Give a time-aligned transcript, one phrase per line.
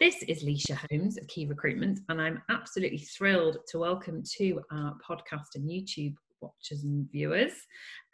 [0.00, 4.96] This is Leisha Holmes of Key Recruitment, and I'm absolutely thrilled to welcome to our
[5.04, 7.50] podcast and YouTube watchers and viewers.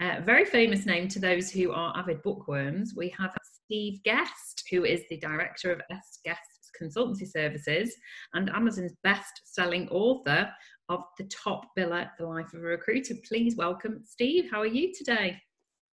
[0.00, 2.94] A uh, very famous name to those who are avid bookworms.
[2.96, 6.40] We have Steve Guest, who is the director of S Guest
[6.80, 7.94] Consultancy Services
[8.32, 10.50] and Amazon's best selling author
[10.88, 13.16] of The Top Biller, The Life of a Recruiter.
[13.28, 14.50] Please welcome Steve.
[14.50, 15.38] How are you today?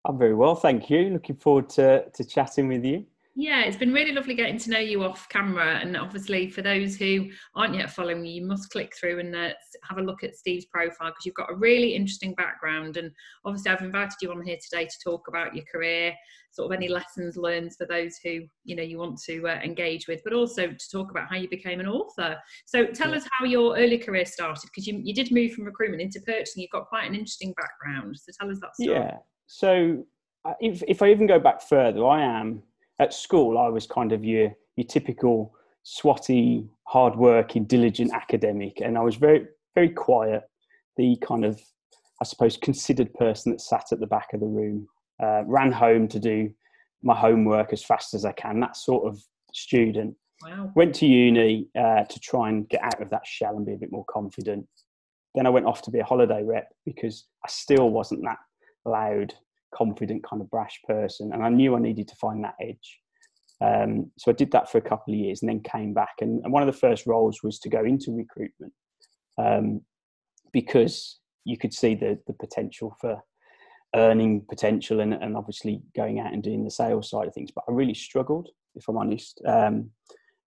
[0.06, 1.10] I'm very well, thank you.
[1.10, 3.04] Looking forward to, to chatting with you.
[3.34, 5.78] Yeah, it's been really lovely getting to know you off camera.
[5.78, 9.50] And obviously, for those who aren't yet following you, you must click through and uh,
[9.88, 12.98] have a look at Steve's profile because you've got a really interesting background.
[12.98, 13.10] And
[13.46, 16.14] obviously, I've invited you on here today to talk about your career,
[16.50, 20.08] sort of any lessons learned for those who you know you want to uh, engage
[20.08, 22.36] with, but also to talk about how you became an author.
[22.66, 23.16] So, tell yeah.
[23.16, 26.60] us how your early career started because you, you did move from recruitment into purchasing.
[26.60, 28.14] You've got quite an interesting background.
[28.18, 28.98] So, tell us that story.
[28.98, 29.16] Yeah.
[29.46, 30.04] So,
[30.44, 32.62] uh, if, if I even go back further, I am
[33.02, 39.02] at school, I was kind of your your typical swotty, hard-working, diligent academic, and I
[39.02, 40.42] was very very quiet.
[40.96, 41.60] The kind of
[42.20, 44.88] I suppose considered person that sat at the back of the room,
[45.22, 46.52] uh, ran home to do
[47.02, 48.60] my homework as fast as I can.
[48.60, 49.20] That sort of
[49.52, 50.14] student.
[50.44, 50.72] Wow.
[50.74, 53.76] Went to uni uh, to try and get out of that shell and be a
[53.76, 54.66] bit more confident.
[55.34, 58.38] Then I went off to be a holiday rep because I still wasn't that
[58.84, 59.34] loud,
[59.74, 62.98] confident kind of brash person and i knew i needed to find that edge.
[63.60, 66.42] Um, so i did that for a couple of years and then came back and,
[66.44, 68.72] and one of the first roles was to go into recruitment
[69.38, 69.80] um,
[70.52, 73.20] because you could see the, the potential for
[73.94, 77.64] earning potential and, and obviously going out and doing the sales side of things but
[77.68, 79.40] i really struggled if i'm honest.
[79.46, 79.90] Um,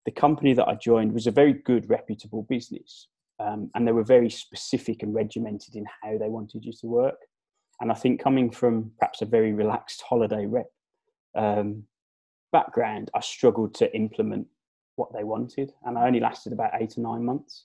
[0.06, 3.08] the company that i joined was a very good reputable business
[3.40, 7.16] um, and they were very specific and regimented in how they wanted you to work
[7.80, 10.70] and I think coming from perhaps a very relaxed holiday rep
[11.36, 11.84] um,
[12.52, 14.46] background, I struggled to implement
[14.96, 17.64] what they wanted, and I only lasted about eight or nine months.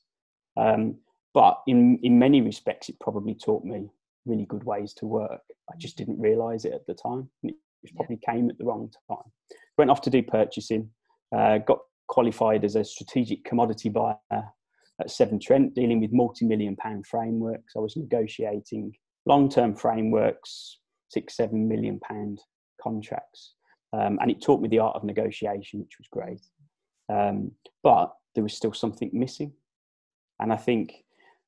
[0.57, 0.95] Um,
[1.33, 3.89] but in in many respects, it probably taught me
[4.25, 5.41] really good ways to work.
[5.71, 7.29] I just didn't realise it at the time.
[7.43, 7.55] It
[7.95, 9.31] probably came at the wrong time.
[9.77, 10.89] Went off to do purchasing.
[11.35, 17.05] Uh, got qualified as a strategic commodity buyer at Severn Trent, dealing with multi-million pound
[17.05, 17.73] frameworks.
[17.77, 18.93] I was negotiating
[19.25, 22.39] long-term frameworks, six, seven million pound
[22.81, 23.53] contracts.
[23.93, 26.41] Um, and it taught me the art of negotiation, which was great.
[27.09, 27.51] Um,
[27.83, 29.51] but there was still something missing.
[30.39, 30.93] And I think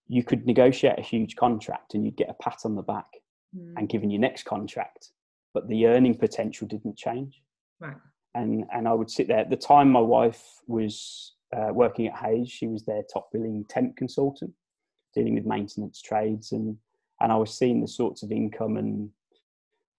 [0.08, 3.06] you could negotiate a huge contract and you'd get a pat on the back
[3.56, 3.74] mm.
[3.78, 5.10] and given your next contract,
[5.54, 7.42] but the earning potential didn't change.
[7.80, 7.96] Right.
[8.34, 9.40] And, and I would sit there.
[9.40, 13.66] At the time, my wife was uh, working at Hays, She was their top billing
[13.70, 14.52] temp consultant,
[15.14, 16.78] dealing with maintenance trades and
[17.22, 19.10] and I was seeing the sorts of income and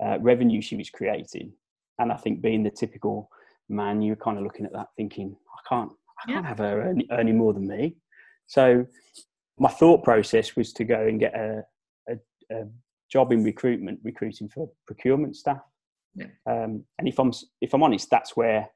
[0.04, 1.52] uh, revenue she was creating.
[1.98, 3.30] And I think being the typical
[3.68, 6.48] man, you're kind of looking at that thinking, I can't, I can't yeah.
[6.48, 7.96] have her earning, earning more than me.
[8.46, 8.86] So
[9.58, 11.64] my thought process was to go and get a,
[12.08, 12.14] a,
[12.50, 12.64] a
[13.10, 15.62] job in recruitment, recruiting for procurement staff.
[16.14, 16.26] Yeah.
[16.46, 18.68] Um, and if I'm if I'm honest, that's where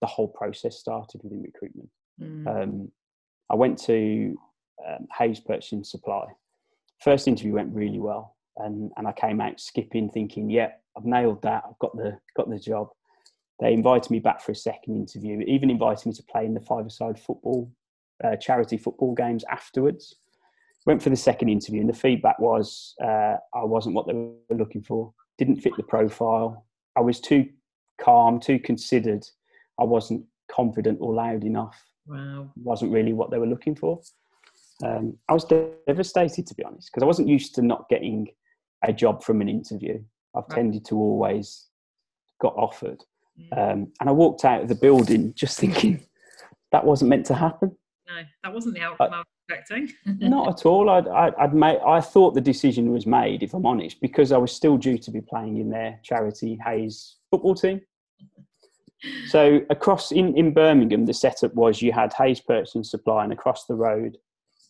[0.00, 1.88] the whole process started within recruitment.
[2.20, 2.46] Mm.
[2.62, 2.92] Um,
[3.50, 4.36] I went to
[4.86, 6.26] um, Hays Purchasing Supply,
[7.00, 11.42] first interview went really well, and and I came out skipping, thinking, "Yeah, I've nailed
[11.42, 11.64] that.
[11.68, 12.88] I've got the got the job."
[13.60, 16.60] They invited me back for a second interview, even invited me to play in the
[16.60, 17.72] five-a-side football
[18.22, 20.16] uh, charity football games afterwards.
[20.84, 24.56] Went for the second interview, and the feedback was uh, I wasn't what they were
[24.56, 25.12] looking for.
[25.38, 26.66] Didn't fit the profile.
[26.96, 27.48] I was too
[28.00, 29.26] calm, too considered.
[29.78, 31.82] I wasn't confident or loud enough.
[32.06, 32.52] Wow.
[32.56, 34.00] Wasn't really what they were looking for
[34.84, 35.46] um, I was
[35.86, 38.28] devastated to be honest because I wasn't used to not getting
[38.84, 40.02] a job from an interview.
[40.34, 40.56] I've right.
[40.56, 41.66] tended to always
[42.40, 43.02] got offered,
[43.40, 43.58] mm.
[43.58, 46.04] um, and I walked out of the building just thinking
[46.72, 47.76] that wasn't meant to happen.
[48.08, 49.92] No, that wasn't the outcome I, I was expecting.
[50.28, 50.90] not at all.
[50.90, 51.78] I'd, I'd, I'd made.
[51.86, 55.10] I thought the decision was made, if I'm honest, because I was still due to
[55.10, 57.80] be playing in their charity Hays football team.
[59.28, 63.66] So across in, in Birmingham, the setup was you had Hays Purchasing Supply, and across
[63.66, 64.16] the road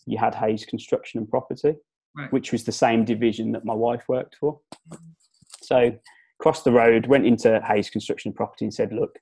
[0.06, 1.74] you had Hays Construction and Property,
[2.16, 2.32] right.
[2.32, 4.60] which was the same division that my wife worked for.
[5.62, 5.96] So
[6.38, 9.18] crossed the road, went into Hays Construction and Property and said, look,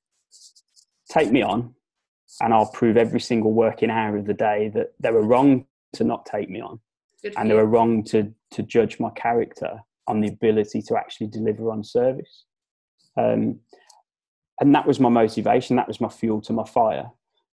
[1.11, 1.75] take me on
[2.41, 6.05] and I'll prove every single working hour of the day that they were wrong to
[6.05, 6.81] not take me on.
[7.39, 11.71] and they were wrong to, to judge my character on the ability to actually deliver
[11.71, 12.45] on service.
[13.17, 13.61] Um,
[14.61, 15.77] and that was my motivation.
[15.77, 17.07] That was my fuel to my fire,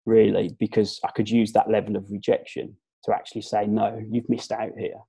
[0.06, 4.52] really, because I could use that level of rejection to actually say no you've missed
[4.52, 5.00] out here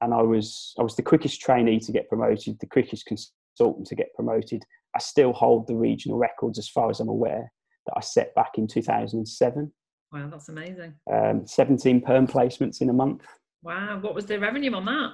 [0.00, 3.94] and i was i was the quickest trainee to get promoted the quickest consultant to
[3.94, 4.62] get promoted
[4.94, 7.50] i still hold the regional records as far as i'm aware
[7.88, 9.72] that I set back in 2007.
[10.12, 10.94] Wow, that's amazing.
[11.12, 13.24] Um, 17 perm placements in a month.
[13.62, 15.10] Wow, what was the revenue on that?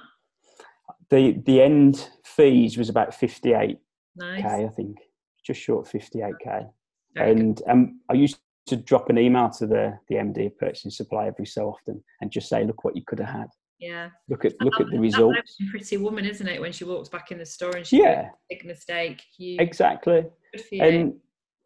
[1.09, 3.77] The the end fees was about 58k,
[4.17, 4.45] Nice.
[4.45, 4.97] I think,
[5.45, 6.69] just short of 58k.
[7.15, 7.39] Very good.
[7.39, 8.37] and um, I used
[8.67, 12.31] to drop an email to the the MD of purchasing supply every so often and
[12.31, 13.47] just say, look what you could have had.
[13.79, 14.09] Yeah.
[14.29, 15.57] Look at look at the That results.
[15.69, 16.59] Pretty woman, isn't it?
[16.61, 18.23] When she walks back in the store and she Yeah.
[18.23, 19.21] makes a big mistake.
[19.37, 20.25] You, Exactly.
[20.53, 20.81] good for you.
[20.83, 21.13] And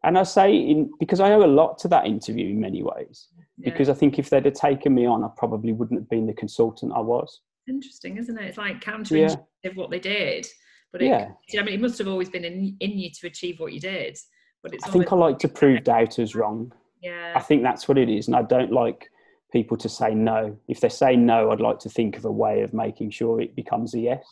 [0.02, 3.28] and I say in because I owe a lot to that interview in many ways.
[3.58, 3.70] Yeah.
[3.70, 6.32] Because I think if they'd have taken me on, I probably wouldn't have been the
[6.34, 7.40] consultant I was.
[7.68, 8.44] interesting, isn't it?
[8.46, 10.44] It's like counterintuitive what they did,
[10.90, 11.30] but it, Yeah.
[11.58, 14.18] I mean, it must have always been in, in you to achieve what you did.
[14.62, 16.72] But it's I think I like to prove doubters wrong.
[17.00, 19.10] Yeah, I think that's what it is, and I don't like
[19.52, 20.56] people to say no.
[20.68, 23.56] If they say no, I'd like to think of a way of making sure it
[23.56, 24.24] becomes a yes.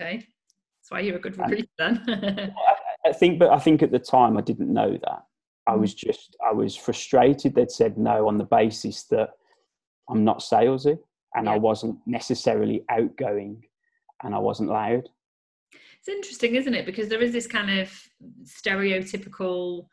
[0.00, 0.16] okay.
[0.18, 2.54] That's why you're a good And- recruiter then.
[3.06, 5.24] I think, but I think at the time I didn't know that.
[5.68, 5.80] I Mm.
[5.80, 7.54] was just, I was frustrated.
[7.54, 9.30] They'd said no on the basis that
[10.08, 10.98] I'm not salesy
[11.34, 13.64] and I wasn't necessarily outgoing
[14.22, 15.08] and I wasn't loud.
[15.98, 16.86] It's interesting, isn't it?
[16.86, 17.92] Because there is this kind of
[18.44, 19.86] stereotypical.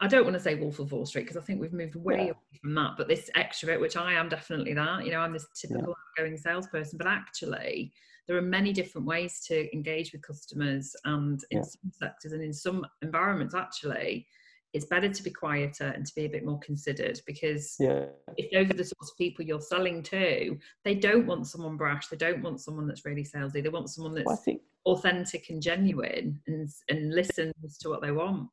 [0.00, 2.16] I don't want to say Wolf of Wall Street because I think we've moved way
[2.16, 2.22] Yeah.
[2.24, 2.94] away from that.
[2.96, 6.98] But this extrovert, which I am definitely that, you know, I'm this typical outgoing salesperson.
[6.98, 7.92] But actually,
[8.26, 11.62] there are many different ways to engage with customers, and in Yeah.
[11.64, 14.26] some sectors and in some environments, actually,
[14.72, 18.06] it's better to be quieter and to be a bit more considered because Yeah.
[18.36, 22.08] if those are the sorts of people you're selling to, they don't want someone brash.
[22.08, 23.62] They don't want someone that's really salesy.
[23.62, 28.12] They want someone that's Well, think authentic and genuine and and listens to what they
[28.12, 28.50] want.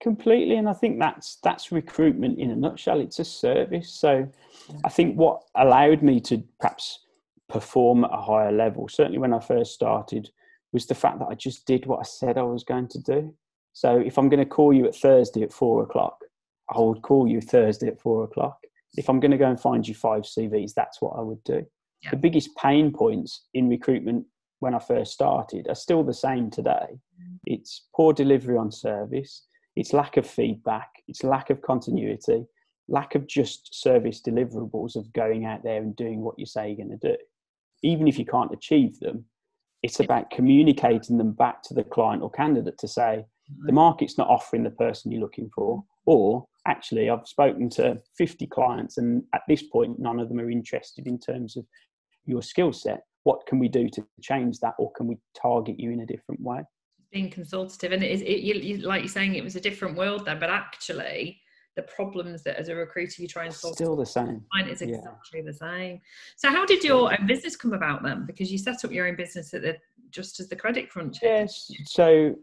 [0.00, 3.00] Completely and i think that's that's recruitment in a nutshell.
[3.00, 3.90] It's a service.
[3.90, 4.28] So
[4.84, 7.00] i think what allowed me to perhaps
[7.48, 10.30] perform at a higher level certainly when i first started
[10.72, 13.34] was the fact that i just did what i said i was going to do.
[13.72, 16.18] So if i'm going to call you at thursday at four o'clock
[16.74, 18.58] i would call you thursday at four o'clock.
[18.96, 21.66] If i'm going to go and find you five cvs that's what i would do.
[22.02, 22.10] Yeah.
[22.10, 24.24] the biggest pain points in recruitment
[24.60, 27.00] when i first started are still the same today.
[27.20, 27.38] Mm.
[27.46, 29.47] It's poor delivery on service
[29.78, 32.44] it's lack of feedback, it's lack of continuity,
[32.88, 36.84] lack of just service deliverables of going out there and doing what you say you're
[36.84, 37.16] going to do.
[37.84, 39.24] Even if you can't achieve them,
[39.84, 43.24] it's about communicating them back to the client or candidate to say,
[43.66, 48.48] the market's not offering the person you're looking for, or actually, I've spoken to 50
[48.48, 51.64] clients, and at this point, none of them are interested in terms of
[52.26, 53.04] your skill set.
[53.22, 56.40] What can we do to change that, or can we target you in a different
[56.40, 56.64] way?
[57.12, 59.96] Being consultative and it is it, you, you, like you're saying it was a different
[59.96, 61.40] world then but actually
[61.74, 64.44] the problems that as a recruiter you try and solve Still the same.
[64.52, 64.96] client is yeah.
[64.96, 66.00] exactly the same
[66.36, 69.16] so how did your own business come about then because you set up your own
[69.16, 69.78] business at the
[70.10, 71.18] just as the credit crunch.
[71.22, 71.70] Yes.
[71.84, 72.36] So,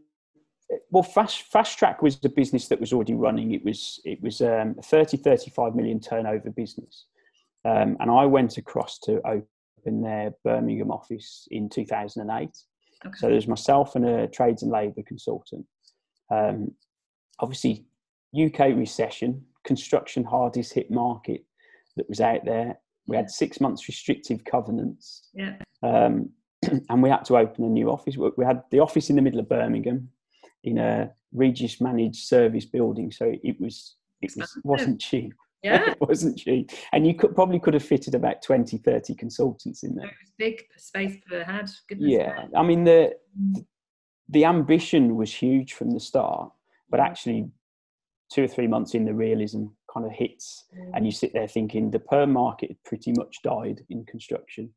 [0.89, 3.53] well, Fast Fast Track was a business that was already running.
[3.53, 7.05] It was it was um, a 30, 35 million turnover business,
[7.63, 12.49] um, and I went across to open their Birmingham office in 2008.
[13.05, 13.15] Okay.
[13.17, 15.65] So there's myself and a trades and labour consultant.
[16.31, 16.71] Um,
[17.39, 17.85] obviously,
[18.39, 21.45] UK recession, construction hardest hit market
[21.97, 22.79] that was out there.
[23.07, 26.29] We had six months restrictive covenants yeah um,
[26.89, 28.17] and we had to open a new office.
[28.17, 30.09] We we had the office in the middle of Birmingham,
[30.63, 35.33] in a Regus managed service building, so it was it was wasn't cheap.
[35.65, 35.89] Yeah.
[35.91, 39.95] It wasn't cheap, and you could probably could have fitted about 20, 30 consultants in
[39.95, 40.07] there.
[40.07, 43.65] it was big space per head goodness Yeah, I mean the mm.
[44.29, 46.51] the ambition was huge from the start,
[46.89, 47.05] but mm.
[47.05, 47.49] actually,
[48.31, 51.05] two or three months in, the realism kind of hits and mm.
[51.05, 54.69] you sit there thinking the perm market had pretty much died in construction.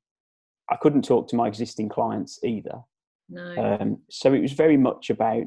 [0.70, 2.80] I couldn't talk to my existing clients either.
[3.28, 3.78] no.
[3.80, 5.44] Um, so it was very much about,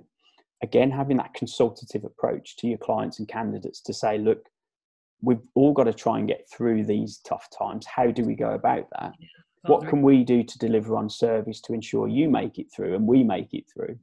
[0.63, 4.45] again, having that consultative approach to your clients and candidates to say, look,
[5.21, 7.85] we've all got to try and get through these tough times.
[7.85, 9.13] How do we go about that?
[9.63, 13.05] What can we do to deliver on service to ensure you make it through and
[13.05, 13.97] we make it through?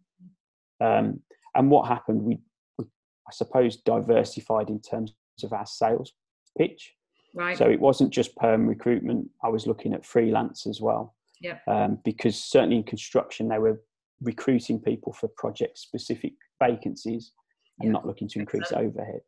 [0.81, 1.21] Um,
[1.57, 2.23] and what happened?
[2.23, 2.39] We,
[2.79, 6.13] we, I suppose, diversified in terms of our sales
[6.57, 6.95] pitch.
[7.35, 9.29] right So it wasn't just perm recruitment.
[9.43, 11.17] I was looking at freelance as well.
[11.41, 11.59] Yeah.
[11.67, 13.81] Um, because certainly in construction, they were
[14.23, 17.33] recruiting people for project specific vacancies
[17.81, 19.21] and Yeah, not looking to increase overhead.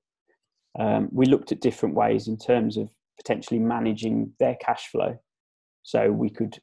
[0.78, 5.18] Um, we looked at different ways in terms of potentially managing their cash flow.
[5.82, 6.58] So we could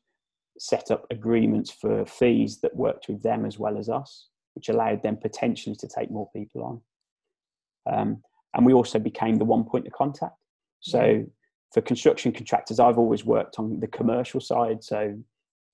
[0.60, 5.04] set up agreements for fees that worked with them as well as us, which allowed
[5.04, 7.94] them potentially to take more people on.
[7.94, 8.24] Um,
[8.54, 10.36] and we also became the one point of contact.
[10.80, 11.26] So
[11.74, 14.84] for construction contractors, I've always worked on the commercial side.
[14.84, 15.16] So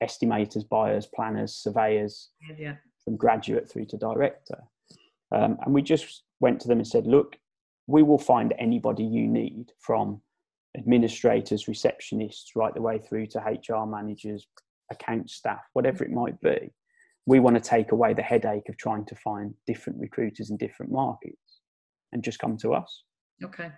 [0.03, 4.63] estimators, buyers, planners, surveyors, yeah from graduate through to director.
[5.31, 7.37] Um, and we just went to them and said, look,
[7.87, 10.21] we will find anybody you need from
[10.77, 14.47] administrators, receptionists, right the way through to HR managers,
[14.91, 16.71] account staff, whatever it might be.
[17.25, 20.91] We want to take away the headache of trying to find different recruiters in different
[20.91, 21.61] markets
[22.11, 23.03] and just come to us.
[23.43, 23.71] Okay.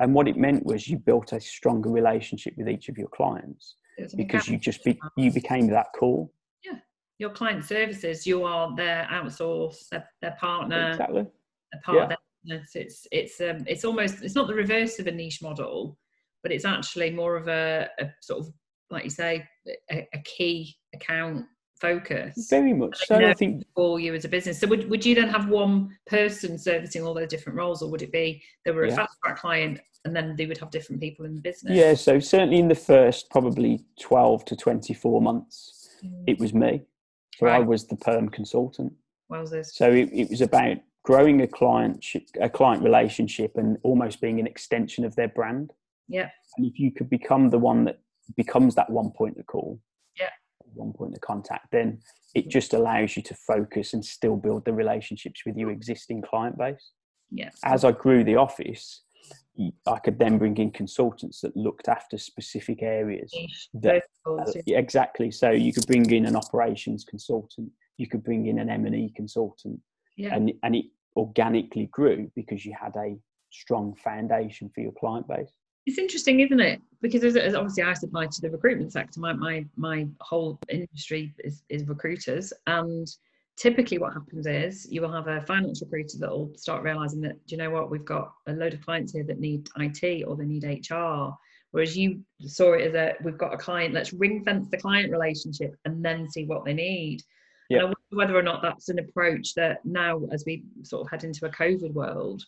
[0.00, 3.76] And what it meant was you built a stronger relationship with each of your clients
[4.16, 6.32] because you just be, you became that call.
[6.64, 6.78] Yeah,
[7.18, 11.26] your client services, you are their outsource, their, their partner, exactly.
[11.74, 12.02] a part yeah.
[12.04, 12.70] of their business.
[12.74, 15.98] It's it's um it's almost it's not the reverse of a niche model,
[16.42, 18.52] but it's actually more of a, a sort of
[18.90, 19.44] like you say
[19.90, 21.44] a, a key account
[21.80, 22.48] focus.
[22.50, 23.16] Very much so.
[23.16, 24.58] I think for you as a business.
[24.58, 28.02] So would, would you then have one person servicing all those different roles, or would
[28.02, 31.24] it be there were a fast track client and then they would have different people
[31.24, 31.76] in the business?
[31.76, 31.94] Yeah.
[31.94, 36.24] So certainly in the first probably twelve to twenty four months, mm.
[36.26, 36.82] it was me.
[37.38, 37.56] So right.
[37.56, 38.92] I was the perm consultant.
[39.50, 39.74] this?
[39.74, 42.04] So it, it was about growing a client
[42.40, 45.72] a client relationship and almost being an extension of their brand.
[46.08, 46.28] Yeah.
[46.56, 48.00] And if you could become the one that
[48.36, 49.80] becomes that one point of call,
[50.18, 50.30] yeah,
[50.74, 52.00] one point of contact, then
[52.34, 56.58] it just allows you to focus and still build the relationships with your existing client
[56.58, 56.90] base.
[57.30, 57.58] Yes.
[57.64, 59.02] As I grew the office,
[59.86, 63.32] I could then bring in consultants that looked after specific areas.
[63.74, 64.04] That,
[64.66, 65.30] exactly.
[65.30, 68.94] So you could bring in an operations consultant, you could bring in an M and
[68.94, 69.80] E consultant,
[70.16, 70.34] yeah.
[70.34, 70.86] and and it
[71.16, 73.16] organically grew because you had a
[73.50, 75.50] strong foundation for your client base
[75.86, 76.80] it's interesting, isn't it?
[77.00, 79.20] Because as, obviously I supply to the recruitment sector.
[79.20, 83.08] My my my whole industry is is recruiters, and
[83.56, 87.34] typically what happens is you will have a finance recruiter that will start realizing that
[87.46, 90.36] do you know what we've got a load of clients here that need IT or
[90.36, 91.30] they need HR.
[91.72, 95.10] Whereas you saw it as a we've got a client, let's ring fence the client
[95.10, 97.22] relationship and then see what they need.
[97.70, 97.82] Yep.
[97.82, 101.46] And whether or not that's an approach that now, as we sort of head into
[101.46, 102.44] a COVID world,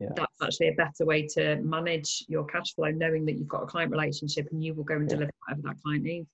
[0.00, 0.08] yeah.
[0.16, 3.66] that's actually a better way to manage your cash flow, knowing that you've got a
[3.66, 5.16] client relationship and you will go and yeah.
[5.16, 6.28] deliver whatever that client needs.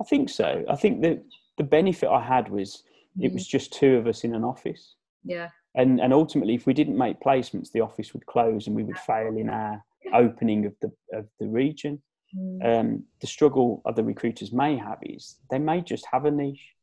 [0.00, 0.64] I think so.
[0.68, 1.22] I think that
[1.58, 2.82] the benefit I had was
[3.18, 3.24] mm.
[3.24, 4.96] it was just two of us in an office.
[5.24, 5.48] Yeah.
[5.74, 8.98] And and ultimately, if we didn't make placements, the office would close and we would
[8.98, 12.02] fail in our opening of the of the region.
[12.36, 12.80] Mm.
[12.80, 16.74] Um, the struggle other recruiters may have is they may just have a niche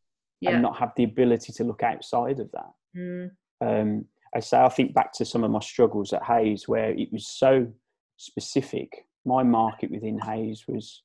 [0.42, 0.52] yeah.
[0.52, 2.72] and not have the ability to look outside of that.
[2.98, 3.32] Mm.
[3.62, 4.06] Um,
[4.36, 7.28] I say I think back to some of my struggles at Hays where it was
[7.28, 7.68] so
[8.18, 9.06] specific.
[9.26, 11.04] My market within Hays was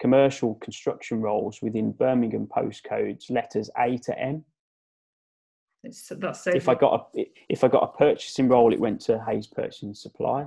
[0.00, 4.44] commercial construction roles within Birmingham postcodes, letters A to M.
[5.82, 9.00] It's, that's so if I got a if I got a purchasing role, it went
[9.02, 10.46] to Hays Purchasing Supply.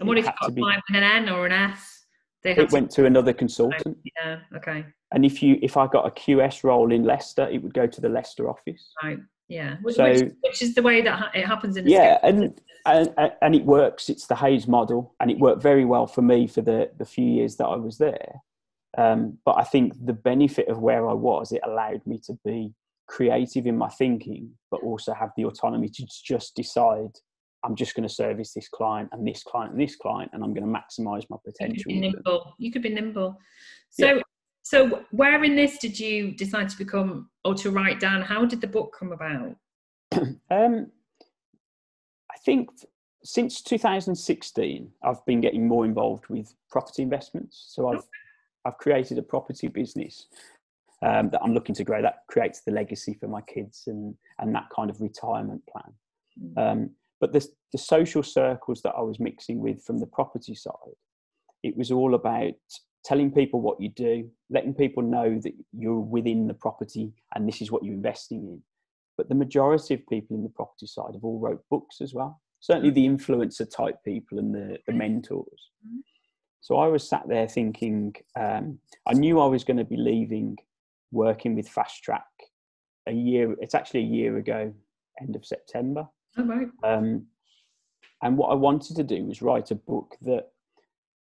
[0.00, 1.95] And what if you got be, an N or an S?
[2.44, 3.98] It went to another consultant.
[4.04, 4.38] Yeah.
[4.54, 4.86] Okay.
[5.12, 8.00] And if you if I got a QS role in Leicester, it would go to
[8.00, 8.92] the Leicester office.
[9.02, 13.14] Right yeah which, so, which, is the way that it happens in yeah and, and
[13.42, 16.62] and it works it's the Hays model and it worked very well for me for
[16.62, 18.40] the the few years that i was there
[18.98, 22.72] um, but i think the benefit of where i was it allowed me to be
[23.06, 27.12] creative in my thinking but also have the autonomy to just decide
[27.66, 30.54] i'm just going to service this client and this client and this client and i'm
[30.54, 33.38] going to maximize my potential you could be nimble, you could be nimble.
[33.90, 34.22] so yeah.
[34.66, 38.20] So, where in this did you decide to become or to write down?
[38.20, 39.54] How did the book come about?
[40.50, 40.90] um,
[42.32, 42.70] I think
[43.22, 47.66] since 2016, I've been getting more involved with property investments.
[47.68, 48.02] So I've
[48.64, 50.26] I've created a property business
[51.00, 52.02] um, that I'm looking to grow.
[52.02, 55.92] That creates the legacy for my kids and and that kind of retirement plan.
[56.42, 56.72] Mm.
[56.72, 60.72] Um, but the the social circles that I was mixing with from the property side,
[61.62, 62.54] it was all about
[63.04, 67.60] telling people what you do, letting people know that you're within the property and this
[67.62, 68.62] is what you're investing in.
[69.16, 72.40] But the majority of people in the property side have all wrote books as well.
[72.60, 75.70] Certainly the influencer type people and the, the mentors.
[75.86, 76.00] Mm-hmm.
[76.60, 80.56] So I was sat there thinking, um, I knew I was going to be leaving
[81.12, 82.24] working with Fast Track
[83.06, 84.74] a year, it's actually a year ago,
[85.20, 86.08] end of September.
[86.36, 86.68] Oh, right.
[86.82, 87.26] Um,
[88.22, 90.50] and what I wanted to do was write a book that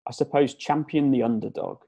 [0.06, 1.78] I suppose, champion the underdog.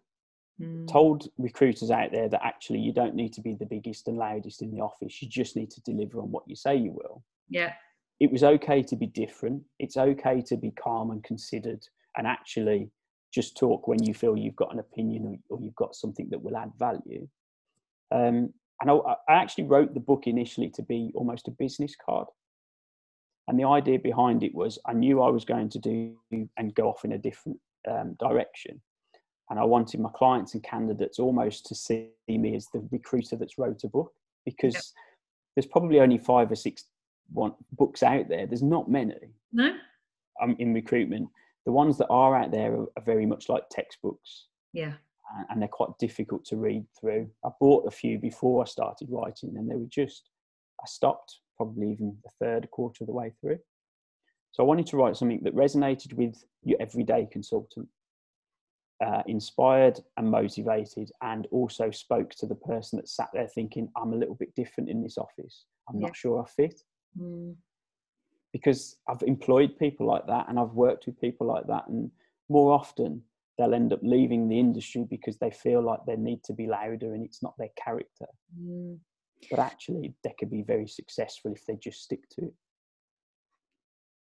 [0.61, 0.88] Mm.
[0.90, 4.62] Told recruiters out there that actually you don't need to be the biggest and loudest
[4.62, 5.21] in the office.
[5.21, 7.23] You just need to deliver on what you say you will.
[7.50, 7.75] Yeah.
[8.21, 9.62] It was okay to be different.
[9.78, 12.90] It's okay to be calm and considered and actually
[13.35, 16.42] just talk when you feel you've got an opinion or, or you've got something that
[16.42, 17.28] will add value.
[18.11, 18.95] Um, and I,
[19.28, 22.28] I actually wrote the book initially to be almost a business card.
[23.48, 26.88] And the idea behind it was I knew I was going to do and go
[26.88, 28.80] off in a different um, direction.
[29.50, 33.58] And I wanted my clients and candidates almost to see me as the recruiter that's
[33.58, 34.12] wrote a book
[34.44, 34.82] because yep.
[35.54, 36.84] there's probably only five or six
[37.32, 38.46] one, books out there.
[38.46, 39.14] There's not many.
[39.52, 39.74] No.
[40.40, 41.28] um, in recruitment,
[41.64, 44.46] the ones that are out there are, are very much like textbooks.
[44.72, 44.92] Yeah.
[45.36, 47.28] And, and they're quite difficult to read through.
[47.44, 50.30] I bought a few before I started writing, and they were just,
[50.80, 53.58] I stopped probably even the third quarter of the way through.
[54.52, 57.88] So I wanted to write something that resonated with your everyday consultant,
[59.04, 64.12] uh, inspired and motivated, and also spoke to the person that sat there thinking, I'm
[64.12, 65.66] a little bit different in this office.
[65.88, 66.06] I'm Yeah.
[66.06, 66.80] not sure I fit.
[67.18, 67.56] Mm.
[68.52, 71.86] Because I've employed people like that and I've worked with people like that.
[71.88, 72.10] And
[72.48, 73.22] more often,
[73.58, 77.12] they'll end up leaving the industry because they feel like they need to be louder
[77.14, 78.26] and it's not their character.
[78.58, 78.98] Mm.
[79.50, 82.54] But actually, they could be very successful if they just stick to it.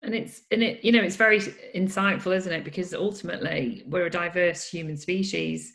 [0.02, 1.40] and it's and it you know it's very
[1.74, 5.72] insightful isn't it because ultimately we're a diverse human species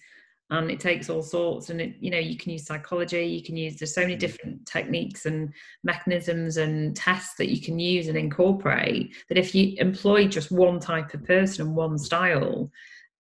[0.49, 3.57] and it takes all sorts and it you know you can use psychology you can
[3.57, 4.19] use there's so many Mm.
[4.19, 9.75] different techniques and mechanisms and tests that you can use and incorporate that if you
[9.77, 12.71] employ just one type of person and one style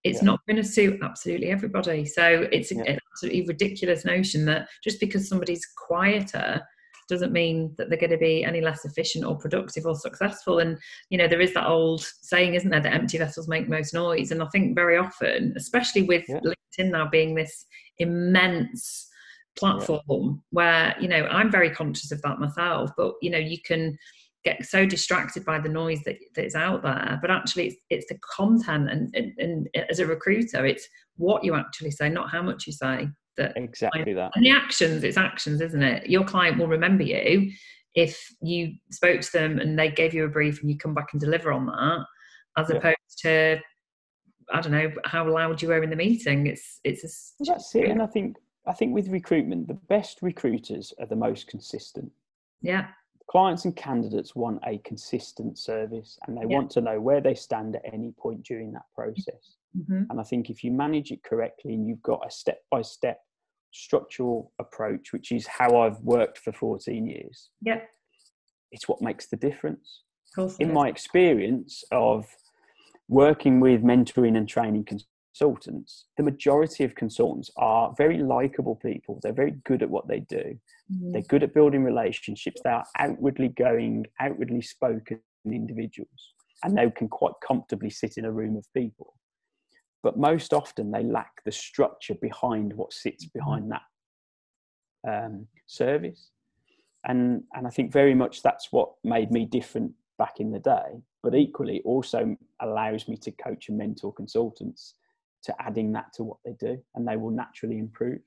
[0.03, 0.25] it's Yeah.
[0.25, 2.83] not going to suit absolutely everybody so it's Yeah.
[2.87, 6.61] an absolutely ridiculous notion that just because somebody's quieter
[7.09, 10.59] doesn't mean that they're going to be any less efficient or productive or successful.
[10.59, 10.77] And
[11.09, 14.31] you know, there is that old saying, isn't there, that empty vessels make most noise.
[14.31, 16.39] And I think very often, especially with Yeah.
[16.39, 17.65] LinkedIn now being this
[17.97, 19.09] immense
[19.55, 23.97] platform where you know I'm very conscious of that myself, but you know, you can
[24.43, 28.07] get so distracted by the noise that, that is out there but actually it's, it's
[28.07, 32.41] the content and, and, and as a recruiter it's what you actually say not how
[32.41, 33.07] much you say
[33.37, 34.31] that Exactly that.
[34.35, 36.07] and the actions, it's actions, isn't it?
[36.07, 37.51] Your client will remember you
[37.95, 41.07] if you spoke to them and they gave you a brief and you come back
[41.13, 42.05] and deliver on that,
[42.57, 42.77] as Yeah.
[42.77, 43.59] opposed to
[44.53, 46.45] I don't know how loud you were in the meeting.
[46.47, 47.89] It's it's a, that's it.
[47.89, 52.11] And I think I think with recruitment, the best recruiters are the most consistent.
[52.61, 52.87] yeah,
[53.29, 56.55] Clients and candidates want a consistent service and they Yeah.
[56.55, 59.57] want to know where they stand at any point during that process.
[59.87, 62.81] hmm And I think if you manage it correctly and you've got a step by
[62.81, 63.21] step
[63.71, 67.81] structural approach, which is how I've worked for 14 years, yeah,
[68.71, 70.03] it's what makes the difference.
[70.37, 70.73] In is.
[70.73, 72.27] my experience of
[73.07, 74.83] working with mentoring and training
[75.33, 79.19] consultants, the majority of consultants are very likable people.
[79.21, 80.59] They're very good at what they do.
[80.91, 81.11] Mhm.
[81.11, 82.61] They're good at building relationships.
[82.63, 88.31] They are outwardly going, outwardly spoken individuals, and they can quite comfortably sit in a
[88.31, 89.15] room of people.
[90.03, 93.83] But most often, they lack the structure behind what sits behind that
[95.07, 96.31] um, service.
[97.05, 101.01] And, and I think very much that's what made me different back in the day,
[101.21, 104.95] but equally also allows me to coach and mentor consultants
[105.43, 108.19] to adding that to what they do, and they will naturally improve.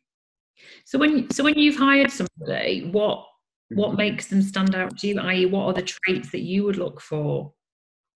[0.84, 3.26] So when so when you've hired somebody, what
[3.70, 3.96] what Mhm.
[3.98, 5.20] makes them stand out to you?
[5.20, 7.52] I.e., what are the traits that you would look for?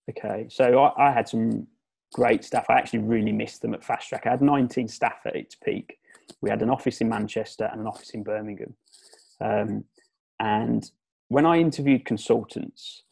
[0.08, 1.66] Okay, so I, I had some
[2.12, 2.66] great staff.
[2.68, 4.26] I actually really missed them at Fast Track.
[4.26, 5.98] I had 19 staff at its peak.
[6.40, 8.74] We had an office in Manchester and an office in Birmingham.
[9.40, 9.84] Um,
[10.38, 10.90] and
[11.28, 13.02] when I interviewed consultants,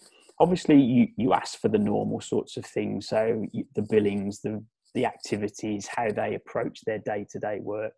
[0.41, 3.09] obviously you, you ask for the normal sorts of things.
[3.09, 4.63] So you, the billings, the,
[4.95, 7.95] the activities, how they approach their day to day work.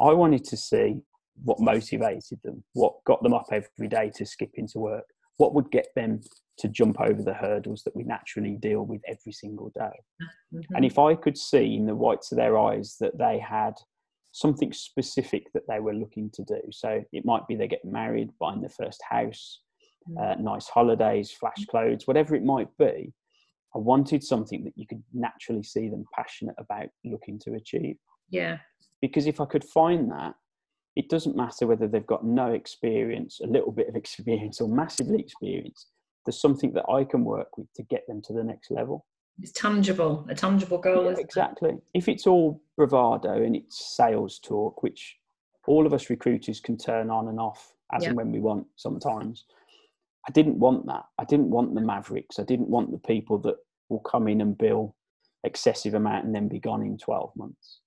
[0.00, 1.02] I wanted to see
[1.42, 5.04] what motivated them, what got them up every day to skip into work,
[5.36, 6.20] what would get them
[6.58, 10.00] to jump over the hurdles that we naturally deal with every single day.
[10.52, 10.66] Mhm.
[10.76, 13.74] And if I could see in the whites of their eyes that they had
[14.32, 18.30] something specific that they were looking to do, so it might be they get married,
[18.38, 19.62] buying their first house,
[20.18, 23.12] uh, nice holidays, flash clothes, whatever it might be.
[23.74, 27.96] I wanted something that you could naturally see them passionate about looking to achieve.
[28.30, 28.58] yeah,
[29.00, 30.34] Because if I could find that,
[30.96, 35.20] it doesn't matter whether they've got no experience, a little bit of experience, or massively
[35.20, 35.90] experienced.
[36.26, 39.06] There's something that I can work with to get them to the next level.
[39.40, 41.04] it's tangible, a tangible goal.
[41.04, 41.24] Yeah, isn't it?
[41.24, 41.78] exactly.
[41.94, 45.16] If it's all bravado and it's sales talk, which
[45.66, 48.08] all of us recruiters can turn on and off as Yeah.
[48.10, 49.44] and when we want sometimes,
[50.28, 51.04] I didn't want that.
[51.18, 52.38] I didn't want the mavericks.
[52.38, 53.56] I didn't want the people that
[53.88, 54.94] will come in and bill
[55.44, 57.80] excessive amount and then be gone in 12 months.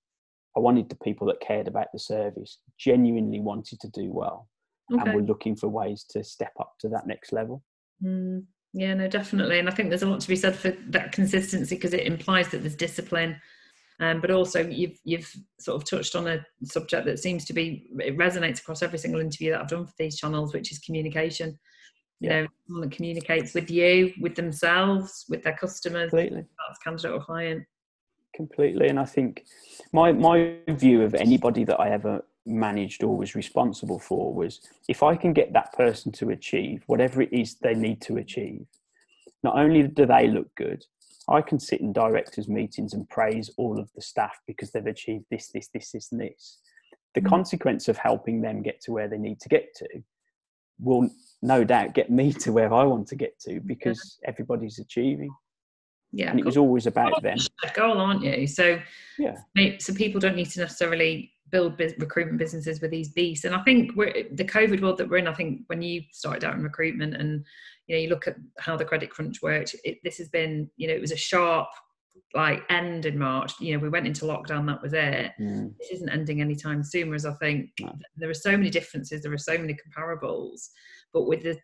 [0.56, 4.48] I wanted the people that cared about the service, genuinely wanted to do well,
[4.92, 5.00] Okay.
[5.00, 7.62] and were looking for ways to step up to that next level.
[8.02, 9.58] Mm, yeah, no, definitely.
[9.58, 12.48] And I think there's a lot to be said for that consistency because it implies
[12.50, 13.40] that there's discipline.
[14.00, 17.88] Um, but also, you've you've sort of touched on a subject that seems to be
[18.00, 21.58] it resonates across every single interview that I've done for these channels, which is communication.
[22.20, 22.42] You Yeah.
[22.42, 26.44] know, someone that communicates with you, with themselves, with their customers, Completely.
[26.68, 27.64] that's candidate or client.
[28.34, 29.44] completely and i think
[29.92, 35.04] my my view of anybody that i ever managed or was responsible for was if
[35.04, 38.66] i can get that person to achieve whatever it is they need to achieve
[39.44, 40.82] not only do they look good,
[41.28, 45.26] I can sit in directors' meetings and praise all of the staff because they've achieved
[45.30, 46.60] this, this, this, this, and this.
[47.14, 47.28] The Mm.
[47.28, 49.86] consequence of helping them get to where they need to get to
[50.78, 51.08] will
[51.42, 55.30] no doubt get me to where I want to get to because everybody's achieving.
[56.12, 57.38] Yeah, And it was always about them.
[57.74, 58.46] goal, aren't you?
[58.46, 58.80] So
[59.18, 59.36] Yeah.
[59.78, 63.62] So people don't need to necessarily build bus- recruitment businesses with these beasts and i
[63.62, 66.62] think we're the covid world that we're in i think when you started out in
[66.62, 67.44] recruitment and
[67.86, 70.88] you know you look at how the credit crunch worked it, this has been you
[70.88, 71.68] know it was a sharp
[72.34, 75.76] like end in march you know we went into lockdown that was it Mm.
[75.78, 77.92] this isn't ending anytime soon whereas i think No.
[78.16, 80.68] there are so many differences there are so many comparables
[81.12, 81.58] but with the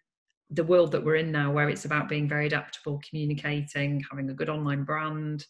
[0.50, 4.34] the world that we're in now where it's about being very adaptable communicating having a
[4.34, 5.46] good online brand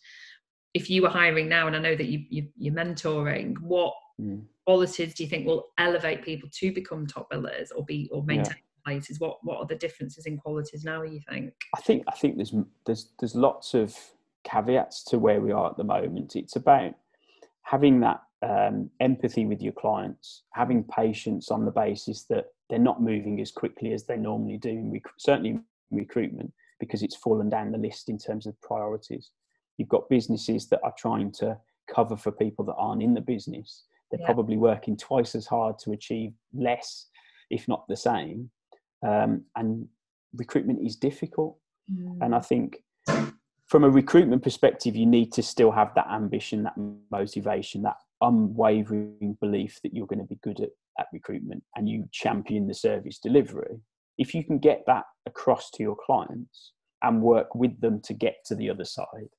[0.74, 4.44] if you were hiring now and i know that you, you you're mentoring what Mm.
[4.66, 8.36] qualities do you think will elevate people to become top billers or be or Yeah.
[8.36, 12.10] maintain places what what are the differences in qualities now you think I think I
[12.12, 13.96] think there's there's there's lots of
[14.44, 16.36] caveats to where we are at the moment.
[16.36, 16.94] It's about
[17.62, 23.02] having that um, empathy with your clients, having patience on the basis that they're not
[23.02, 24.70] moving as quickly as they normally do.
[24.70, 29.32] In rec- certainly in recruitment because it's fallen down the list in terms of priorities.
[29.76, 31.58] You've got businesses that are trying to
[31.94, 33.84] cover for people that aren't in the business.
[34.10, 34.26] They're Yeah.
[34.26, 37.08] probably working twice as hard to achieve less,
[37.50, 38.50] if not the same.
[39.02, 39.88] Um, and
[40.34, 41.58] recruitment is difficult.
[42.22, 42.82] And I think
[43.70, 46.74] from a recruitment perspective, you need to still have that ambition, that
[47.12, 52.08] motivation, that unwavering belief that you're going to be good at, at recruitment and you
[52.10, 53.78] champion the service delivery.
[54.18, 58.44] If you can get that across to your clients and work with them to get
[58.46, 59.30] to the other side,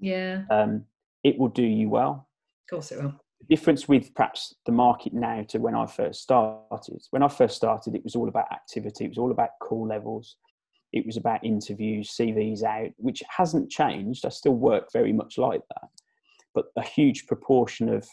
[0.00, 0.84] yeah um,
[1.22, 2.26] it will do you well.
[2.66, 6.22] of course it will The difference with perhaps the market now to when I first
[6.22, 9.86] started, when I first started, it was all about activity, it was all about call
[9.86, 10.36] levels,
[10.94, 14.24] it was about interviews, CVs out, which hasn't changed.
[14.24, 15.88] I still work very much like that.
[16.54, 18.08] But a huge proportion of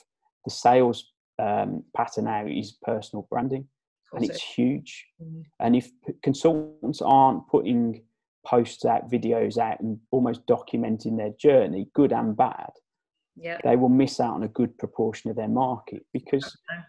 [0.46, 3.68] the sales um, pattern now is personal branding,
[4.14, 5.06] and it's it huge.
[5.22, 5.44] Mm.
[5.60, 5.92] And if
[6.24, 8.04] consultants aren't putting
[8.48, 12.72] posts out, videos out, and almost documenting their journey, good and bad,
[13.38, 16.82] yeah they will miss out on a good proportion of their market because Okay.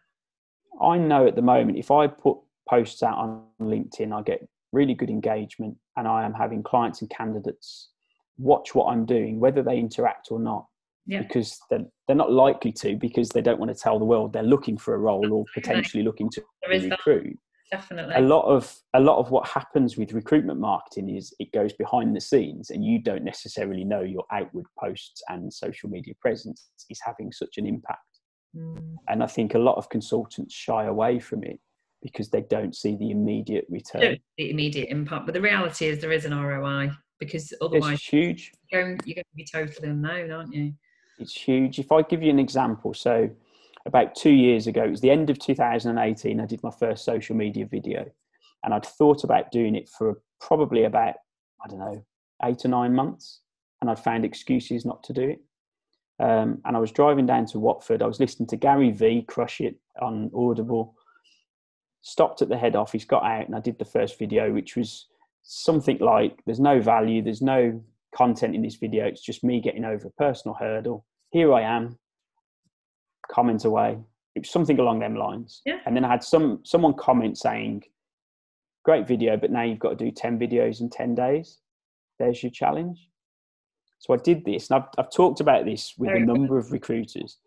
[0.81, 4.95] I know at the moment if I put posts out on LinkedIn, I get really
[4.95, 7.91] good engagement and I am having clients and candidates
[8.39, 10.67] watch what I'm doing, whether they interact or not,
[11.07, 11.23] yeah.
[11.23, 14.43] because they're, they're not likely to because they don't want to tell the world they're
[14.43, 16.93] looking for a role or potentially looking to is that.
[16.93, 17.37] recruit.
[17.71, 18.15] definitely.
[18.15, 22.15] A lot of a lot of what happens with recruitment marketing is it goes behind
[22.17, 27.01] the scenes and you don't necessarily know your outward posts and social media presence is
[27.05, 28.01] having such an impact.
[28.55, 28.97] Mm.
[29.09, 31.59] and I think a lot of consultants shy away from it
[32.03, 34.01] because they don't see the immediate return.
[34.01, 37.95] Don't see the immediate impact but the reality is there is an roi because otherwise
[37.95, 38.53] It's huge.
[38.71, 40.75] you're going, you're going to be totally unknown aren't you
[41.19, 41.79] It's huge.
[41.79, 43.31] If I give you an example, so
[43.87, 47.37] about two years ago, it was the end of 2018, I did my first social
[47.37, 48.05] media video,
[48.65, 51.15] and I'd thought about doing it for probably about
[51.65, 52.05] I don't know
[52.45, 53.41] eight or nine months,
[53.81, 55.41] and I'd found excuses not to do it.
[56.19, 58.03] Um, and I was driving down to Watford.
[58.03, 60.95] I was listening to Gary V crush it on Audible.
[62.03, 65.07] Stopped at the head office, got out, and I did the first video, which was
[65.43, 67.83] something like there's no value, there's no
[68.15, 69.07] content in this video.
[69.07, 71.07] It's just me getting over a personal hurdle.
[71.31, 71.99] Here I am,
[73.31, 73.99] comment away.
[74.35, 75.63] It was something along them lines.
[75.65, 75.79] Yeah.
[75.87, 77.85] And then I had some someone comment saying,
[78.85, 81.59] "Great video, but now you've got to do ten videos in ten days.
[82.19, 83.09] There's your challenge."
[83.99, 86.35] So I did this, and I've, I've talked about this with Very a good.
[86.35, 87.39] number of recruiters.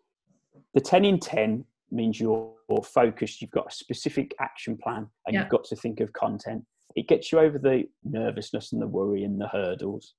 [0.72, 3.40] The ten in ten means you're focused.
[3.40, 5.40] You've got a specific action plan, and Yeah.
[5.40, 6.64] you've got to think of content.
[6.94, 10.14] It gets you over the nervousness and the worry and the hurdles.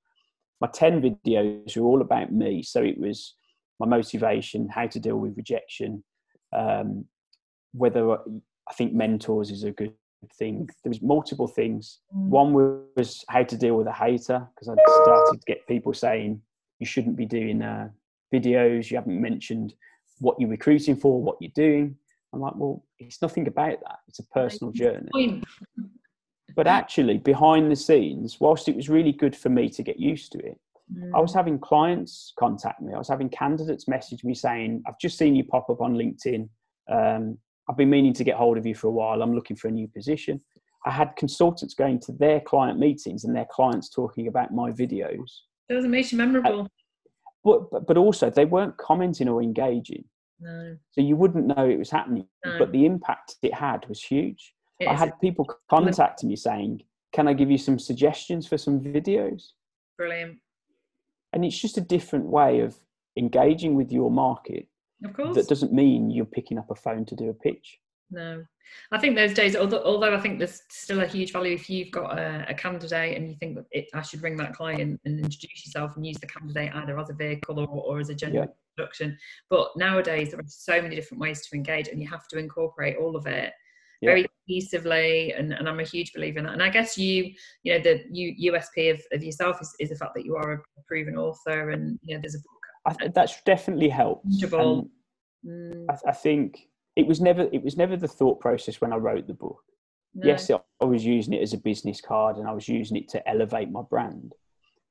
[0.61, 2.63] My 10 videos were all about me.
[2.63, 3.35] So it was
[3.79, 6.03] my motivation, how to deal with rejection,
[6.53, 7.05] um,
[7.73, 9.93] whether I think mentors is a good
[10.33, 10.67] thing.
[10.83, 11.99] There was multiple things.
[12.15, 12.29] Mm.
[12.29, 12.53] One
[12.95, 16.41] was how to deal with a hater because I started to get people saying
[16.79, 17.89] you shouldn't be doing uh,
[18.33, 18.89] videos.
[18.89, 19.73] You haven't mentioned
[20.19, 21.97] what you're recruiting for, what you're doing.
[22.33, 23.99] I'm like, well, it's nothing about that.
[24.07, 25.43] It's a personal journey.
[26.55, 30.31] But actually, behind the scenes, whilst it was really good for me to get used
[30.31, 30.59] to it,
[31.13, 32.93] I was having clients contact me.
[32.93, 36.47] I was having candidates message me saying, I've just seen you pop up on LinkedIn.
[36.89, 37.37] Um,
[37.69, 39.21] I've been meaning to get hold of you for a while.
[39.21, 40.41] I'm looking for a new position.
[40.85, 45.41] I had consultants going to their client meetings and their clients talking about my videos.
[45.69, 46.69] It doesn't make you memorable.
[47.43, 50.05] But, but, but also, they weren't commenting or engaging.
[50.39, 50.77] No.
[50.91, 52.27] So you wouldn't know it was happening.
[52.45, 52.59] No.
[52.59, 54.53] But the impact it had was huge.
[54.79, 58.79] It I had people contacting me saying, "Can I give you some suggestions for some
[58.79, 59.53] videos?"
[59.97, 60.37] Brilliant.
[61.33, 62.79] And it's just a different way of
[63.17, 64.67] engaging with your market.
[65.03, 65.35] Of course.
[65.35, 67.79] That doesn't mean you're picking up a phone to do a pitch.
[68.09, 68.45] No,
[68.91, 71.91] I think those days, although, although I think there's still a huge value if you've
[71.91, 75.19] got a, a candidate and you think that it, I should ring that client and
[75.19, 78.45] introduce yourself and use the candidate either as a vehicle or, or as a general
[78.45, 78.51] yeah.
[78.77, 79.17] introduction.
[79.49, 82.95] But nowadays, there are so many different ways to engage and you have to incorporate
[82.97, 83.53] all of it
[84.01, 84.09] yeah.
[84.11, 87.73] very cohesively and, and i'm a huge believer in that and i guess you you
[87.73, 90.81] know the you, usp of, of yourself is, is the fact that you are a
[90.87, 92.51] proven author and you know there's a book
[92.85, 94.27] I th- that's definitely helped
[95.45, 95.85] mm.
[95.89, 99.27] I, I, think it was never it was never the thought process when i wrote
[99.27, 99.63] the book
[100.15, 100.27] no.
[100.27, 103.29] yes i was using it as a business card and i was using it to
[103.29, 104.33] elevate my brand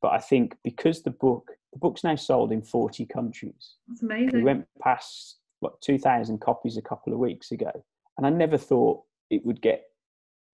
[0.01, 4.33] but i think because the book the book's now sold in 40 countries that's amazing
[4.33, 7.73] we went past what 2000 copies a couple of weeks ago
[8.17, 9.85] and I never thought it would get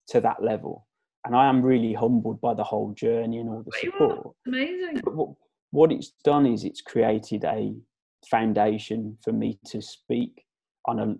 [0.09, 0.87] to that level.
[1.25, 4.35] And I am really humbled by the whole journey and all the support.
[4.45, 5.01] Amazing.
[5.03, 5.29] But what,
[5.71, 7.73] what it's done is it's created a
[8.29, 10.43] foundation for me to speak
[10.85, 11.15] on a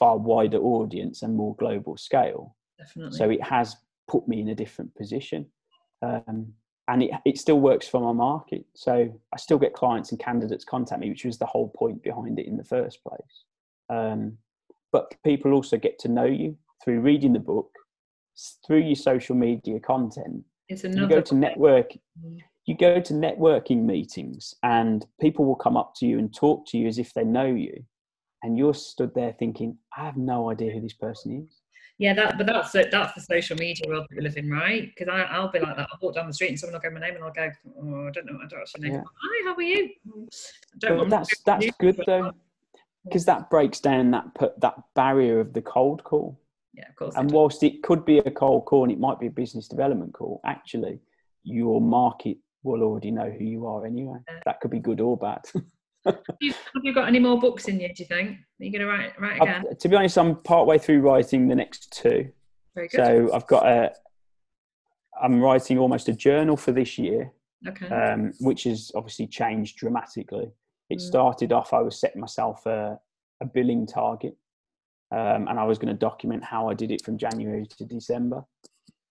[0.00, 2.56] far wider audience and more global scale.
[2.78, 3.16] Definitely.
[3.16, 3.76] So it has
[4.08, 5.46] put me in a different position.
[6.02, 6.54] Um,
[6.88, 8.64] and it, it still works for my market.
[8.74, 12.40] So I still get clients and candidates contact me, which was the whole point behind
[12.40, 13.44] it in the first place.
[13.88, 14.38] Um,
[14.90, 17.70] but people also get to know you through reading the book,
[18.66, 20.42] through your social media content.
[20.68, 21.92] It's another you go to network.
[22.66, 26.78] You go to networking meetings, and people will come up to you and talk to
[26.78, 27.84] you as if they know you,
[28.42, 31.60] and you're stood there thinking, "I have no idea who this person is."
[31.98, 34.90] Yeah, that but that's the, that's the social media world that we live in, right?
[34.96, 35.88] Because I'll be like that.
[35.92, 38.08] I'll walk down the street and someone will go my name and I'll go, "Oh,
[38.08, 39.02] I don't know, I don't actually know." Yeah.
[39.22, 39.90] Hi, how are you?
[41.08, 42.32] That's that's good though
[43.04, 44.24] because that breaks down that
[44.58, 46.40] that barrier of the cold call.
[46.72, 47.14] Yeah, of course.
[47.16, 50.14] And whilst it could be a cold call and it might be a business development
[50.14, 51.00] call, actually,
[51.42, 54.18] your market will already know who you are anyway.
[54.44, 55.40] That could be good or bad.
[56.04, 57.88] have, you, have, you, got any more books in you?
[57.88, 58.30] Do you think?
[58.30, 59.64] Are you going to write write again?
[59.70, 62.30] I've, to be honest, I'm part way through writing the next two.
[62.74, 62.96] Very good.
[62.96, 63.92] So I've got a.
[65.22, 67.32] I'm writing almost a journal for this year.
[67.68, 67.88] Okay.
[67.88, 70.50] Um, which has obviously changed dramatically.
[70.88, 71.00] It mm.
[71.00, 72.98] started off, I was setting myself a,
[73.42, 74.34] a billing target
[75.12, 78.44] um, and I was going to document how I did it from January to December.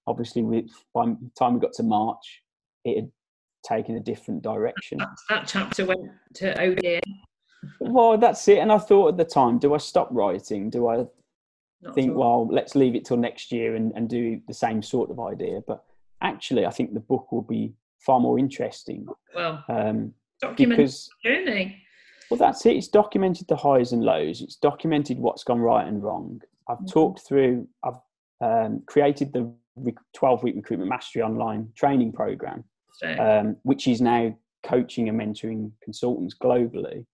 [0.08, 2.42] Obviously, with, by the time we got to March,
[2.86, 3.12] it had
[3.64, 4.98] taken a different direction.
[5.00, 7.02] That, that chapter went to ODA.
[7.80, 8.60] Well, that's it.
[8.60, 10.70] And I thought at the time, do I stop writing?
[10.70, 11.06] Do I
[11.82, 15.10] Not think, well, let's leave it till next year and, and do the same sort
[15.10, 15.62] of idea?
[15.68, 15.84] But
[16.22, 19.08] actually, I think the book will be far more interesting.
[19.36, 20.92] Well, um, Document
[21.24, 21.84] journey.
[22.30, 22.78] Well, that's it.
[22.78, 24.42] It's documented the highs and lows.
[24.42, 26.42] It's documented what's gone right and wrong.
[26.70, 26.86] I've mm-hmm.
[26.86, 27.68] talked through.
[27.84, 27.96] I've
[28.42, 29.52] um, created the
[30.14, 32.64] 12 week recruitment mastery online training program,
[33.04, 37.06] um, which is now coaching and mentoring consultants globally.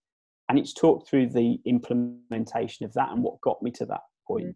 [0.49, 4.55] And it's talked through the implementation of that and what got me to that point.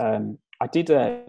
[0.00, 0.16] Mm-hmm.
[0.16, 1.22] Um, I did a,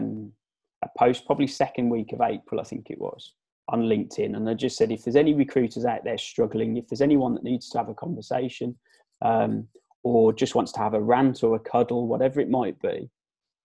[0.84, 3.34] a post probably second week of April, I think it was,
[3.70, 7.02] on LinkedIn, and I just said if there's any recruiters out there struggling, if there's
[7.02, 8.76] anyone that needs to have a conversation,
[9.22, 9.68] um,
[10.04, 13.10] or just wants to have a rant or a cuddle, whatever it might be,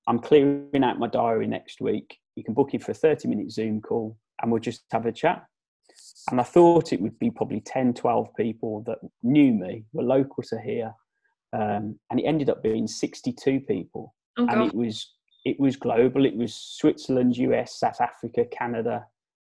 [0.09, 2.19] I'm clearing out my diary next week.
[2.35, 5.13] You can book it for a 30 minute Zoom call, and we'll just have a
[5.13, 5.45] chat.
[6.31, 10.43] And I thought it would be probably 10, 12 people that knew me, were local
[10.45, 10.93] to here,
[11.53, 16.25] um, and it ended up being 62 people, oh, and it was it was global.
[16.25, 19.07] It was Switzerland, US, South Africa, Canada,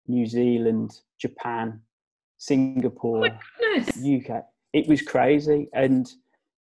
[0.07, 1.81] New Zealand, Japan,
[2.39, 4.45] Singapore, oh UK.
[4.73, 5.69] It was crazy.
[5.75, 6.09] And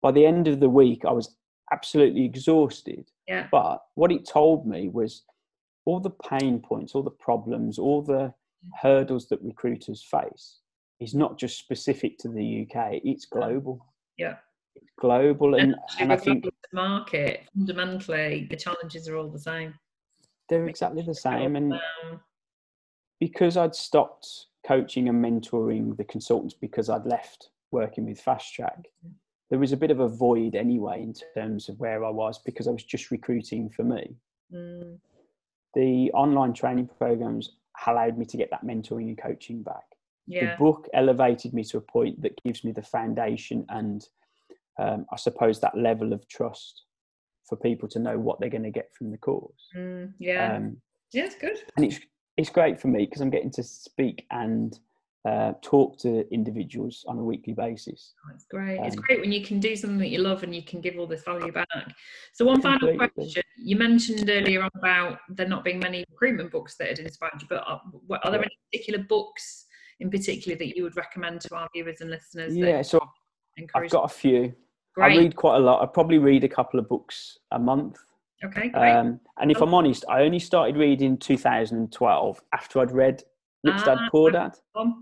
[0.01, 1.35] by the end of the week, I was
[1.71, 3.07] absolutely exhausted.
[3.27, 3.47] Yeah.
[3.51, 5.23] But what it told me was
[5.89, 8.31] all the pain points, all the problems, all the
[8.79, 10.59] hurdles that recruiters face
[10.99, 13.83] is not just specific to the UK, it's global.
[14.15, 14.35] Yeah.
[14.75, 15.55] It's global.
[15.55, 19.73] And, and, and I think the market, fundamentally, the challenges are all the same.
[20.47, 21.55] They're exactly the same.
[21.55, 21.73] And
[23.19, 28.85] because I'd stopped coaching and mentoring the consultants because I'd left working with Fast Track,
[29.49, 32.67] there was a bit of a void anyway in terms of where I was because
[32.67, 34.15] I was just recruiting for me.
[34.53, 34.99] Mm.
[35.73, 37.51] The online training programs
[37.85, 39.85] allowed me to get that mentoring and coaching back.
[40.27, 40.51] Yeah.
[40.51, 44.07] The book elevated me to a point that gives me the foundation and
[44.77, 46.83] um, I suppose that level of trust
[47.47, 49.69] for people to know what they're going to get from the course.
[49.75, 50.55] Mm, yeah.
[50.55, 50.77] Um,
[51.11, 51.57] yeah, it's good.
[51.75, 51.99] And it's
[52.37, 54.79] it's great for me because I'm getting to speak and
[55.25, 58.13] uh, talk to individuals on a weekly basis.
[58.25, 58.79] Oh, it's great.
[58.79, 60.97] Um, it's great when you can do something that you love and you can give
[60.97, 61.67] all this value back.
[62.33, 66.75] So, one final question: You mentioned earlier on about there not being many recruitment books
[66.77, 67.81] that had inspired you, but are,
[68.23, 69.65] are there any particular books
[69.99, 72.55] in particular that you would recommend to our viewers and listeners?
[72.55, 73.05] Yeah, so
[73.75, 74.53] I've got a few.
[74.95, 75.17] Great.
[75.17, 75.81] I read quite a lot.
[75.81, 77.97] I probably read a couple of books a month.
[78.43, 78.91] Okay, great.
[78.93, 83.23] Um, and if I'm honest, I only started reading 2012 after I'd read
[83.65, 84.55] Dad ah, Poor Dad.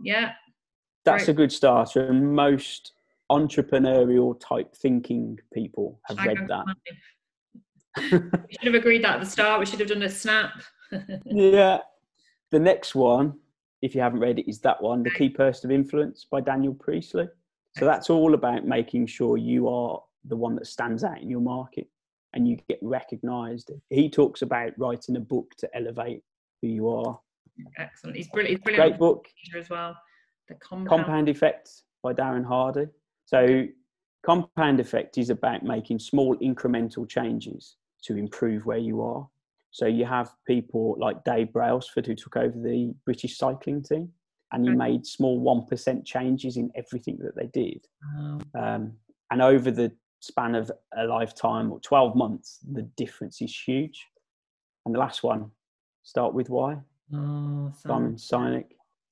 [0.04, 0.34] Yeah.
[1.06, 1.34] That's great.
[1.34, 2.08] a good starter.
[2.08, 2.94] And most
[3.32, 6.66] entrepreneurial type thinking people have read that.
[7.98, 9.60] we should have agreed that at the start.
[9.60, 10.52] We should have done a snap.
[11.26, 11.80] yeah.
[12.52, 13.34] The next one,
[13.82, 16.74] if you haven't read it, is that one, The Key Person of Influence by Daniel
[16.74, 17.28] Priestley.
[17.78, 21.42] So that's all about making sure you are the one that stands out in your
[21.42, 21.88] market
[22.34, 23.72] and you get recognized.
[23.90, 26.24] He talks about writing a book to elevate
[26.62, 27.20] who you are.
[27.78, 28.16] Excellent.
[28.16, 28.58] He's brilliant.
[28.58, 28.92] He's brilliant.
[28.92, 29.28] Great book.
[29.58, 29.96] As well.
[30.48, 30.90] The Compound.
[30.90, 31.70] Compound Effect
[32.04, 32.88] by Darren Hardy.
[33.26, 33.66] So,
[34.26, 39.28] compound effect is about making small incremental changes to improve where you are.
[39.72, 44.12] So, you have people like Dave Brailsford who took over the British cycling team
[44.54, 47.86] and he made small 1% changes in everything that they did.
[48.58, 48.94] Um,
[49.30, 49.92] and over the
[50.22, 54.06] span of a lifetime or 12 months, the difference is huge.
[54.86, 55.52] And the last one,
[56.04, 56.78] start with why.
[57.14, 58.66] Oh, Simon Sinek.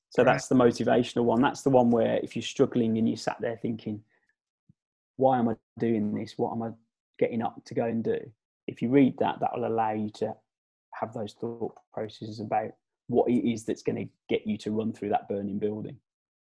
[0.10, 1.42] So that's the motivational one.
[1.42, 4.02] That's the one where if you're struggling and you sat there thinking,
[5.18, 6.38] why am I doing this?
[6.38, 6.70] What am I
[7.20, 8.20] getting up to go and do?
[8.68, 10.34] If you read that, that will allow you to
[10.94, 12.72] have those thought processes about
[13.08, 15.98] what it is that's going to get you to run through that burning building.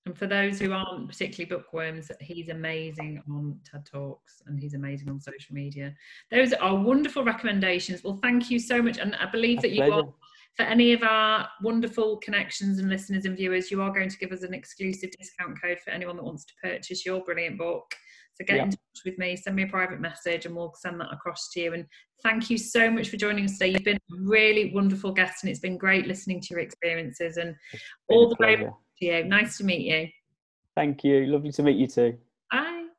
[0.06, 5.10] And for those who aren't particularly bookworms, he's amazing on TED Talks and he's amazing
[5.10, 5.94] on social media.
[6.30, 8.02] Those are wonderful recommendations.
[8.02, 8.96] Well, thank you so much.
[8.96, 10.08] And I believe that you are
[10.56, 14.32] for any of our wonderful connections and listeners and viewers, you are going to give
[14.32, 17.84] us an exclusive discount code for anyone that wants to purchase your brilliant book.
[18.34, 21.12] So get in touch with me, send me a private message, and we'll send that
[21.12, 21.74] across to you.
[21.74, 21.84] And
[22.22, 23.72] thank you so much for joining us today.
[23.72, 27.36] You've been a really wonderful guest, and it's been great listening to your experiences.
[27.36, 27.56] And
[28.08, 29.24] all the very best to you.
[29.24, 30.08] Nice to meet you.
[30.76, 31.26] Thank you.
[31.26, 32.18] Lovely to meet you too.